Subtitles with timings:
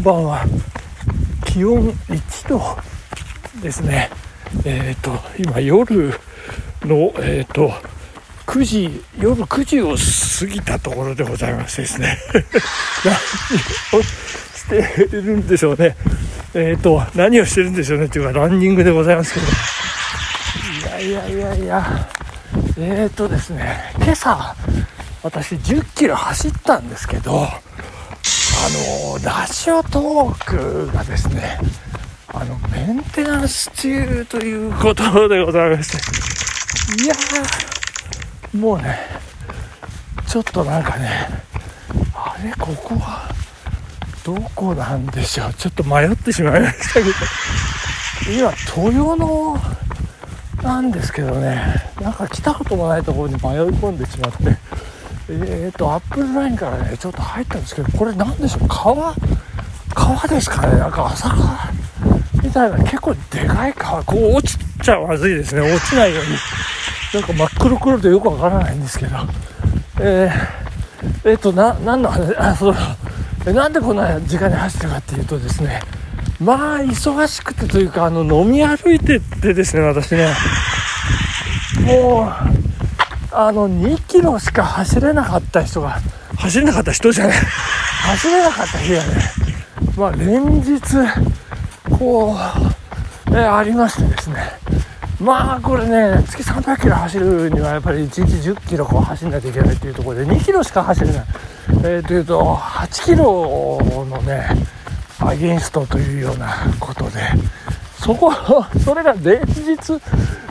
[0.00, 0.44] んばんは。
[1.44, 2.60] 気温1度
[3.62, 4.08] ですね。
[4.64, 5.94] えっ、ー、と今夜
[6.82, 7.70] のえっ、ー、と
[8.46, 12.18] 9時夜9時を過ぎたところでございましてですね。
[13.92, 15.96] 何をしてるんでしょうね。
[16.54, 18.06] えっ、ー、と何をしてるんでしょうね。
[18.06, 19.46] っていうかランニングでございますけど。
[21.02, 22.08] いやいやいやいや。
[22.78, 24.56] えっ、とですね今朝
[25.22, 27.46] 私10キロ走ったんですけど
[28.62, 31.58] あのラジオトークがですね
[32.28, 37.02] あのメンテナンス中ということでございまして。
[37.02, 38.98] いやーもうね
[40.26, 41.28] ちょっとなんかね
[42.14, 43.34] あれここは
[44.24, 45.54] どこなんでしょう。
[45.54, 47.10] ちょっと迷ってしまいましたけど。
[48.30, 49.56] 今豊野
[50.62, 53.42] なんですけどねなんか来たこともないところに迷い
[53.80, 54.58] 込んでしまって。
[55.32, 59.14] えーと、アップルラインからね、ちょっと入ったんですけど、これ何でしょう、川、
[59.94, 61.72] 川ですかね、なんか浅川
[62.42, 66.30] みたいな、結構でかい川、こう落ちちゃまずいですね、落ちないように。
[67.12, 69.16] なんか真っ黒黒でよくわからないんですけど、
[70.00, 72.74] えー、えー、と、な、なんの話、あ、そう。
[73.44, 75.80] だ、なんでこんな時間に走ったかっていうとですね、
[76.40, 80.28] まあ、忙しくてというか、あの、飲み歩いてってですね、私ね、
[81.84, 82.59] もう、
[83.32, 86.00] あの2キロしか走れなかった人が
[86.36, 87.36] 走れなかった人じゃない。
[87.36, 89.06] 走れなかった日がね。
[89.96, 90.80] まあ連日
[91.98, 92.34] こ
[93.30, 94.36] う、えありましてですね。
[95.20, 101.24] まあこれね月300キロ走るにはやっぱり1日10キロこう走らないといけないというところで2キロしか走れない、
[101.68, 104.48] えー、というと8キロのね
[105.18, 107.20] アゲンストというようなことで。
[108.00, 108.32] そこ
[108.82, 110.00] それが連日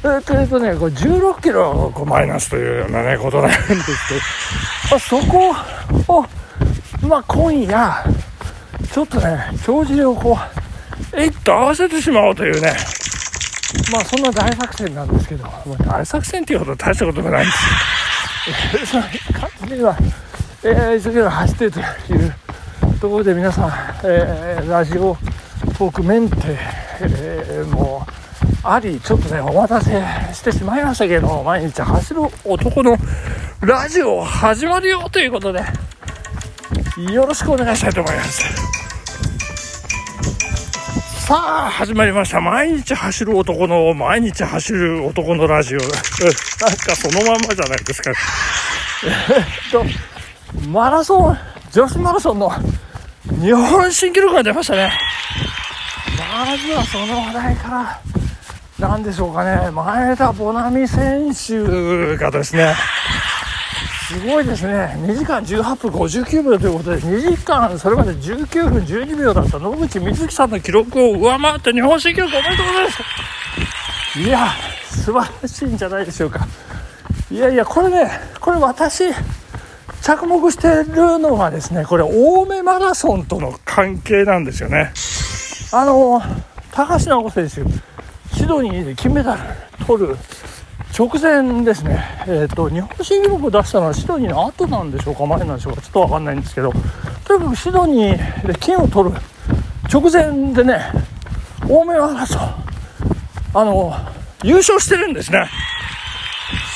[0.00, 5.54] えー、というとね、これ16キロこうマイナスというようなね、ことなんですけど、 あ、そこ
[6.08, 6.26] を、
[7.08, 8.04] まあ、今夜、
[8.92, 10.38] ちょっとね、表示をこ
[11.12, 12.76] う、えいっと合わせてしまおうというね、
[13.92, 15.52] まあ、そんな大作戦なんですけど、ま
[15.88, 17.58] あ、大作戦っていうほど大したことがないんです。
[17.66, 17.72] よ。
[18.74, 19.96] えー、その感じには、
[20.62, 21.82] えー、一生懸命走ってとい
[22.16, 22.34] う
[23.00, 23.72] ところで皆さん、
[24.04, 25.16] えー、ラジオ
[25.76, 26.36] トークメンテ、
[27.00, 28.07] えー、もう、
[28.70, 29.90] あり、ちょっとね、お待たせ
[30.34, 32.98] してしまいましたけど、毎日走る男の
[33.62, 35.62] ラジオ始まるよということで、
[37.10, 38.44] よろしくお願いしたいと思います。
[41.26, 41.34] さ
[41.66, 42.42] あ、始まりました。
[42.42, 45.78] 毎日走る男の、毎日走る男のラジオ。
[45.78, 45.94] なんか
[46.94, 48.10] そのまんまじゃないですか。
[48.10, 49.82] えっと、
[50.68, 51.38] マラソン、
[51.72, 52.50] 女子マラソンの
[53.40, 54.92] 日本新記録が出ましたね。
[56.18, 58.17] まずはその話題から
[58.78, 62.74] なんでしょうかね、前田穂波選手がですね、
[64.06, 74.48] すごいですね、2時間18分59秒ということで、2時間、それまで19分12秒だった野口みずきさんの記録を上回って日本新記録おめでとうございますいや、
[74.84, 76.46] 素晴らしいんじゃないでしょうか。
[77.32, 78.10] いやいや、これね、
[78.40, 79.12] これ私、
[80.02, 84.92] 着目してるのはですね、これ、青梅マラソンとの関係なんですよね。
[85.72, 86.22] あの、
[86.72, 87.87] 高橋直子選手、
[88.48, 89.42] ドニーで金メダル
[89.86, 90.16] 取る
[90.98, 96.72] 直前ですね、えーと、日本新記録を出したのはシドニーの後なんでしょうか、前なんでしょうか、ちょっと分かんないんですけど、
[97.24, 99.16] とにかくシドニーで金を取る
[99.92, 100.80] 直前でね、
[101.68, 102.40] 大目マラソン、
[103.54, 103.94] あの、
[104.42, 105.48] 優勝してるんですね。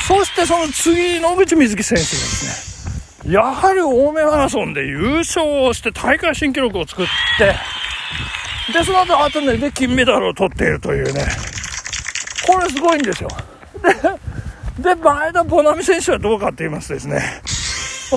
[0.06, 7.06] そしてその次、野口みずき選手がですね、やはり青梅マラソンで優勝をして大会新記録を作っ
[7.38, 7.54] て、
[8.72, 11.24] で、その後、後で、で、金メダルを取っているというね、
[12.46, 13.28] これすごいんですよ。
[14.78, 17.42] で、前田穂波選手はどうかって言いますとですね、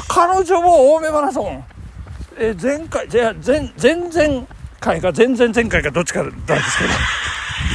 [0.07, 1.63] 彼女も青梅マラソン、
[2.37, 4.47] えー、前回、じゃ前、前々
[4.79, 6.89] 回か前々前回かどっちかなんですけど、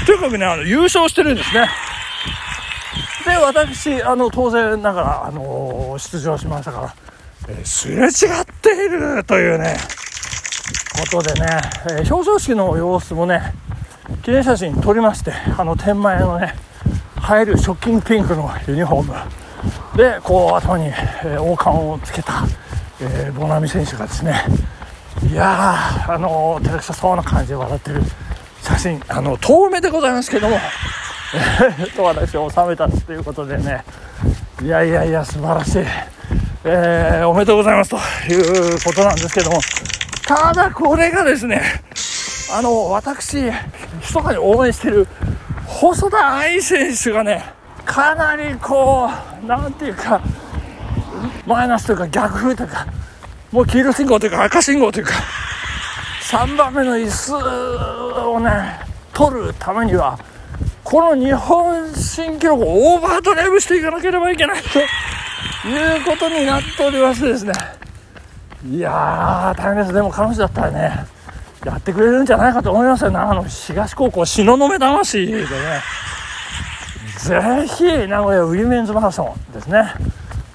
[0.07, 1.69] とにかくね、あの、優勝してるんですね。
[3.25, 6.95] で、私、あの、当然ながら、あのー、出場しましたから、
[7.49, 9.77] えー、すれ違っているというね、
[10.99, 11.47] ことでね、
[11.91, 13.55] え、表彰式の様子もね、
[14.23, 16.55] 記念写真撮りまして、あの天満屋のね、
[17.31, 19.15] 映えるショッキングピンクのユニフォーム。
[19.97, 20.93] で、こう頭に、
[21.25, 22.45] え、王冠をつけた、
[23.01, 24.45] えー、ボナミ選手がですね、
[25.31, 28.03] いやー、あの、照れくさそうな感じで笑ってる
[28.63, 30.59] 写真、あの、遠目でございますけども、
[31.97, 33.85] と私を収めたということでね、
[34.63, 35.85] いやいやいや、素晴らしい、
[36.65, 37.97] えー、おめでとうございますと
[38.33, 39.61] いうことなんですけども、
[40.27, 41.83] ただこれがですね、
[42.53, 43.51] あの、私、
[43.99, 45.07] 密かに応援してる
[45.67, 47.45] 細田愛選手がね、
[47.85, 49.09] かなりこ
[49.43, 50.21] う、なんていうか、
[51.47, 52.87] マイナスというか逆風というか、
[53.53, 55.13] もう黄色信号というか赤信号というか、
[56.31, 57.35] 3番目の椅子
[58.29, 58.79] をね
[59.13, 60.17] 取るためには
[60.85, 64.79] この日本新記録をオーバードライブしていかなければいけないと
[65.69, 67.53] いうことになっておりましてですね。
[68.71, 69.93] いやー大変です。
[69.93, 71.07] でも彼女だったらね
[71.65, 73.11] やってくれるんじゃないかと思いますよ。
[73.11, 75.47] 長野東高校東雲魂でね。
[77.19, 79.93] ぜひ名古屋ウィメンズマラソンですね。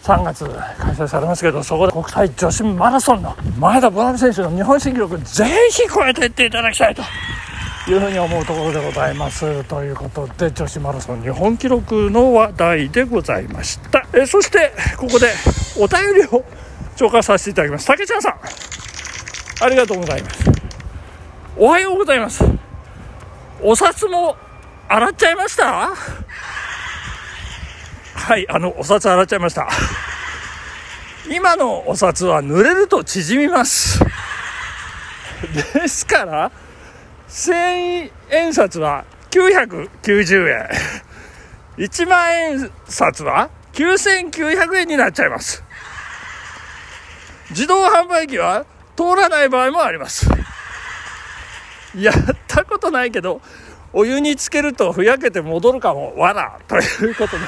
[0.02, 7.02] 3月開催されますけどそこで国際女子マラソンの前田ボナ選手の日本新記録ぜひ超えていっていただきたいと。
[7.88, 14.07] いうふうに思うところでございますということで女子マラソン日本記録の話題でございました。
[14.13, 15.31] えそしてここで
[15.78, 16.44] お便りを
[16.96, 17.86] 紹介させていただきます。
[17.86, 18.34] 竹ちゃんさん。
[19.62, 20.55] ありがとうございます。
[21.57, 22.44] おはようございます。
[23.62, 24.36] お札も
[24.90, 25.96] 洗っちゃいました？
[28.13, 29.69] はいあのお札洗っちゃいました。
[31.31, 34.04] 今のお札は濡れると縮みます。
[35.74, 36.52] ですから
[37.30, 40.69] 1000円札は990円。
[41.78, 45.63] 1万円札は9900円になっちゃいます。
[47.52, 48.66] 自動販売機は
[48.98, 50.28] 通らない場合もあります。
[52.01, 52.15] やっ
[52.47, 53.42] たことないけど
[53.94, 57.45] お湯につけるとふやけて戻るかもわらということで。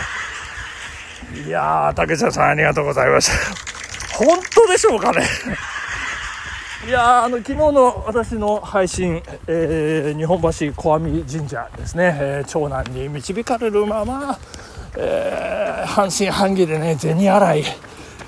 [1.45, 4.17] いやー、竹下さんありがとうございました。
[4.17, 5.23] 本当でしょうかね。
[6.87, 14.37] いやあの昨日の私の配信、えー、日本橋小阿弥神社ですね、えー、長男に導かれるまま、
[14.95, 17.63] えー、半信半疑でね銭洗い、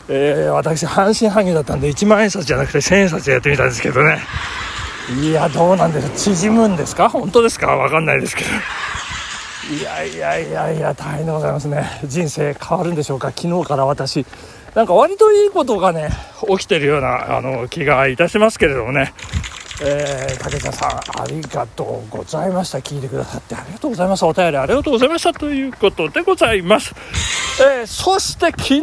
[0.10, 4.20] え、私半信半疑だったんで1万円札じゃなくて1000円札やってみたんですけどね。
[5.12, 7.10] いやどうなんです縮むんですか？
[7.10, 7.76] 本当ですか？
[7.76, 8.50] 分かんないですけど。
[9.76, 12.02] いやいやいやいや大変でございますね。
[12.06, 13.32] 人生変わるんでしょうか？
[13.36, 14.26] 昨日から私。
[14.76, 16.10] なんか割といいことがね
[16.48, 19.14] 起きてるようなあの気がいたしますけれどもね。
[19.82, 22.80] えー、武田さんありがとうございました。
[22.80, 23.56] 聞いてくださって。
[23.56, 24.26] ありがとうございます。
[24.26, 25.34] お便りありがとうございました。
[25.34, 26.94] ということでございます、
[27.62, 28.82] えー、そして昨日、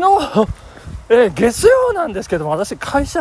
[1.11, 3.21] えー、月曜なんですけども私会社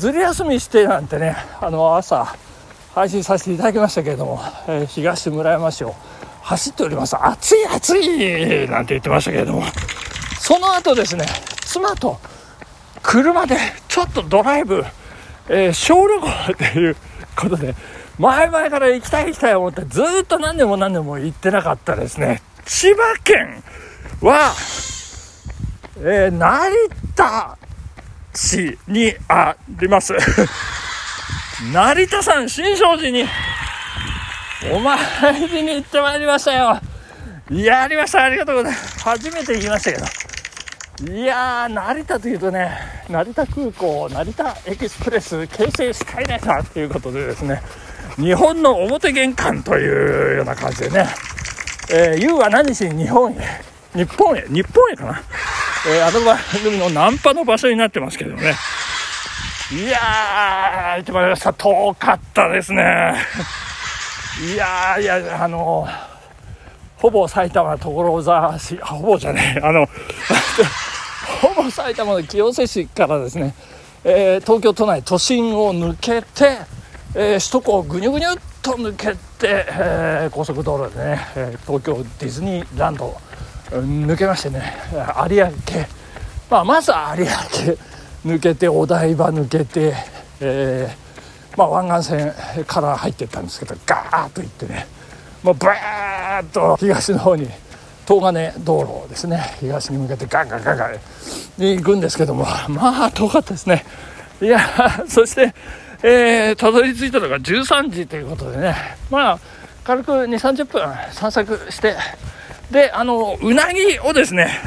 [0.00, 2.34] ずり休みしてなんてねあの朝
[2.94, 5.94] 配信させていただきましたけれども、え東村山市を
[6.40, 7.14] 走っております。
[7.22, 8.66] 暑い暑い!
[8.68, 9.62] なんて言ってましたけれども。
[10.40, 11.26] その後ですね
[11.60, 12.18] 妻と
[13.02, 13.56] 車で
[13.88, 14.84] ちょっとドライブ、
[15.48, 16.96] えー、小旅行っていう
[17.36, 17.74] ことで
[18.18, 22.42] 前々から行きたい行きたい思ってずっと何年も何年も行ってなかったですね。
[22.64, 23.62] 千葉県
[24.22, 24.52] は、
[25.98, 26.72] えー、成
[27.14, 27.58] 田
[28.34, 30.14] 市にあります
[31.72, 33.28] 成田山新勝寺に
[34.72, 36.80] お参りに行ってまいりましたよ。
[37.50, 38.24] やりました。
[38.24, 39.00] ありがとうございます。
[39.00, 41.12] 初めて言いましたけど。
[41.12, 42.70] いやー、成田というとね、
[43.08, 47.62] 成田空港、成田エキスプレス、京成スカイライターということでですね、
[48.16, 51.06] 日本の表玄関というような感じでね、
[51.90, 53.36] えー、U は何しに日本へ、
[53.94, 55.22] 日本へ、日本へかな。
[55.86, 58.54] えー、あの番組のナンパの場所になってますけどね。
[59.72, 61.52] いやー、行ってまいりました。
[61.52, 63.14] 遠かったですね。
[64.52, 65.86] いやいや、あの
[66.96, 69.86] ほぼ埼玉所沢市、ほぼじゃねえ、あの、
[71.40, 73.54] ほぼ埼玉の清瀬市からですね、
[74.04, 76.58] えー、東京都内都心を抜けて、
[77.14, 83.16] えー、首都高をぐにゅぐにゅっと抜けて、えー、高速道路でね、え東京ディズニーランド
[83.70, 84.74] 抜けましてね
[85.28, 85.52] 有明、
[86.50, 87.90] まあ、まずは有明。
[88.24, 89.94] 抜けてお台場抜けて、
[90.40, 92.34] えーまあ、湾岸線
[92.66, 94.86] から入っていったんですけどガーッと行ってね
[95.42, 97.48] もうブーッと東の方に
[98.06, 99.40] 東金道路ですね。
[99.60, 100.96] 東に向けてガンガンガンガン
[101.58, 103.84] に行くんですけどもまあ遠かったですね。
[104.42, 104.60] いや
[105.06, 105.54] そして
[106.02, 108.74] えー、たどり着いたのが13時ということでね。
[109.10, 109.38] まあ
[109.84, 111.96] 軽く2 3 0分散策して
[112.70, 114.60] であのうなぎをですね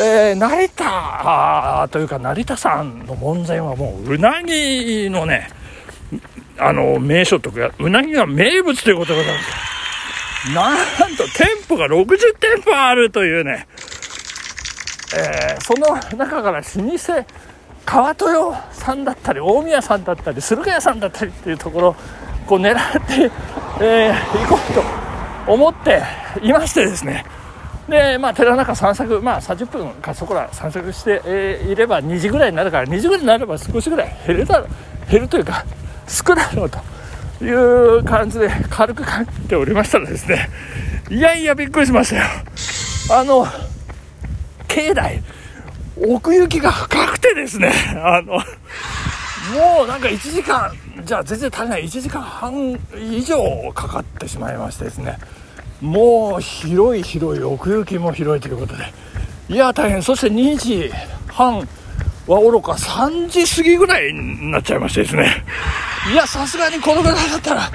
[0.00, 5.50] えー、成田というか成田山の門前はもううなぎのね
[6.60, 9.34] あの、名所とか、うなぎが名物ということでござい
[10.54, 11.00] ます。
[11.00, 13.66] なんと、店舗が60店舗あるというね、
[15.16, 17.26] えー、その中から老舗、
[17.84, 21.96] 川豊さんだったり、大宮さんだったり、駿河屋さんだったりっていうところを、
[22.46, 23.30] こう狙って、
[23.80, 26.02] えー、行こうと思って
[26.42, 27.24] いましてですね、
[27.88, 34.66] で、まあ、寺中散策、まあ、30分かそこら散策して、えー、いれば2時ぐらいになるから、2時ぐらいになれば少しぐらい減るだろ
[35.10, 35.64] 減るというか、
[36.08, 36.78] 少ないのと
[37.44, 40.48] いう感じで軽く感じておりましたらですね
[41.10, 42.24] いやいやびっくりしましたよ。
[43.10, 43.46] あの
[44.66, 45.22] 境内
[45.96, 50.72] 奥行きが深くてですねあのもうなんか1時間
[51.04, 55.18] じゃあ全然足りない1時間半以上かかってしまいましてですね。
[55.80, 58.92] もう広い広い奥行きも広いということで。
[59.48, 60.02] いや大変。
[60.02, 60.90] そして2時
[61.28, 61.66] 半
[62.26, 65.44] はおろか3時過ぎぐらいになっちゃいましてですね。
[66.12, 67.70] いやさすがにこのぐらいだったら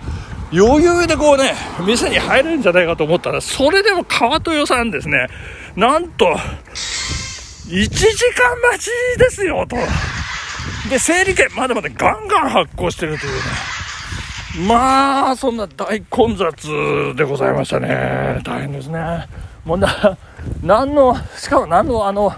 [0.51, 1.55] 余裕でこうね
[1.85, 5.27] 店に入れるんじゃないかと思ったらそれでも川豊さんですね。
[5.75, 9.77] なんと1時間待ちですよと。
[10.89, 13.39] で整理券まだまだガンガン発行してるというね。
[14.59, 18.41] まあそんな大混雑でございましたね。
[18.43, 19.27] 大変ですね。
[19.65, 20.17] もうな
[20.61, 22.33] 何のしかも何のあの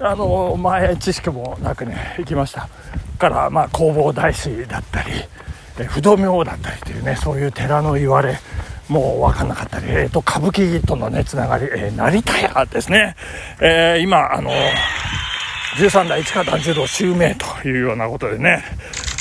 [0.00, 2.68] あの前知識もなくね行きました。
[3.18, 5.10] からまあ弘法大師だったり
[5.86, 8.38] 不動明王だったりというねそういう寺の言われ
[8.88, 13.16] もう分かんなかったり、えーと、歌舞伎とのねつながり、えー、成田屋ですね、
[13.60, 14.50] えー、今あの
[15.78, 18.62] 13代市川團十郎襲名というようなことでね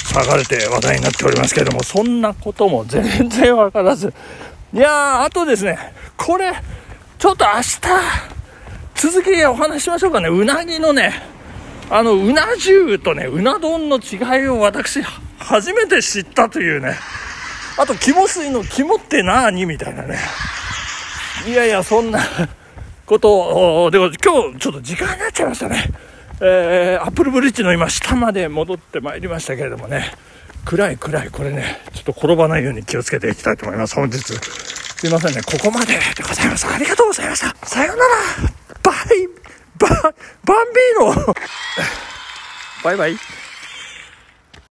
[0.05, 4.13] 騒がれて話題になっておりますけれどもそんなことも全然分からず
[4.73, 5.77] いやーあとですね
[6.15, 6.53] これ
[7.17, 8.35] ちょっと明日
[8.95, 10.29] 続きでお話ししましょうかね。
[10.29, 11.13] うなぎのね、
[11.89, 15.01] あの、うな重とね、うな丼の違いを私、
[15.37, 16.95] 初めて知ったというね。
[17.77, 20.17] あと、肝水の肝って何みたいなね。
[21.45, 22.19] いやいや、そんな
[23.05, 25.83] こと、でも今日ちょっと時間になっちゃいましたね。
[26.41, 30.11] えー、アップルブリッジの今下まで戻ってまいりましたけれどもね。
[30.65, 33.95] 暗い暗い、これね、ちょっと転ばないように気をつけていきたいと思います。
[33.95, 34.19] 本日。
[34.19, 36.65] すいませんね、ここまででございます。
[36.67, 37.67] ありがとうございました。
[37.67, 38.11] さようなら
[38.81, 39.27] バイ、
[39.77, 39.87] バ、
[40.43, 41.35] バンビーノ
[42.83, 43.17] バイバイ。